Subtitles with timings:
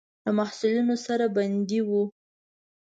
[0.23, 2.03] له محصلینو سره بندي وو.